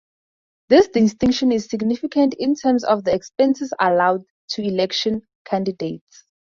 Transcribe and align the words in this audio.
This 0.69 0.87
distinction 0.87 1.51
is 1.51 1.67
significant 1.69 2.33
in 2.39 2.55
terms 2.55 2.83
of 2.83 3.03
the 3.03 3.13
expenses 3.13 3.71
allowed 3.79 4.23
to 4.53 4.63
election 4.63 5.21
candidates. 5.45 6.23